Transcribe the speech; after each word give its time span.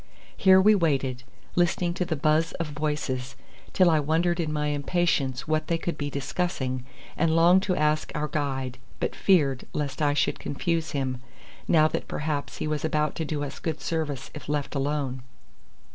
Here 0.35 0.59
we 0.59 0.73
waited, 0.73 1.23
listening 1.53 1.93
to 1.93 2.05
the 2.05 2.15
buzz 2.15 2.53
of 2.53 2.69
voices, 2.69 3.35
till 3.71 3.87
I 3.91 3.99
wondered 3.99 4.39
in 4.39 4.51
my 4.51 4.69
impatience 4.69 5.47
what 5.47 5.67
they 5.67 5.77
could 5.77 5.95
be 5.95 6.09
discussing, 6.09 6.83
and 7.15 7.35
longed 7.35 7.61
to 7.61 7.75
ask 7.75 8.11
our 8.15 8.27
guide, 8.27 8.79
but 8.99 9.15
feared 9.15 9.65
lest 9.73 10.01
I 10.01 10.15
should 10.15 10.39
confuse 10.39 10.93
him, 10.93 11.21
now 11.67 11.87
that 11.89 12.07
perhaps 12.07 12.57
he 12.57 12.65
was 12.67 12.83
about 12.83 13.13
to 13.17 13.25
do 13.25 13.43
us 13.43 13.59
good 13.59 13.79
service 13.79 14.31
if 14.33 14.49
left 14.49 14.73
alone. 14.73 15.21